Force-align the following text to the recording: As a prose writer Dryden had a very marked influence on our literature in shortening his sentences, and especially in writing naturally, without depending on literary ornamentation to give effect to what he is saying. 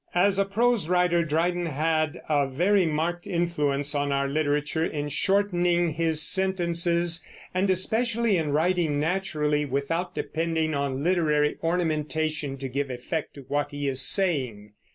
As 0.15 0.39
a 0.39 0.45
prose 0.45 0.89
writer 0.89 1.23
Dryden 1.23 1.67
had 1.67 2.21
a 2.27 2.47
very 2.47 2.87
marked 2.87 3.27
influence 3.27 3.93
on 3.93 4.11
our 4.11 4.27
literature 4.27 4.83
in 4.83 5.09
shortening 5.09 5.93
his 5.93 6.23
sentences, 6.23 7.23
and 7.53 7.69
especially 7.69 8.35
in 8.35 8.49
writing 8.49 8.99
naturally, 8.99 9.63
without 9.63 10.15
depending 10.15 10.73
on 10.73 11.03
literary 11.03 11.57
ornamentation 11.63 12.57
to 12.57 12.67
give 12.67 12.89
effect 12.89 13.35
to 13.35 13.41
what 13.41 13.69
he 13.69 13.87
is 13.87 14.01
saying. 14.01 14.71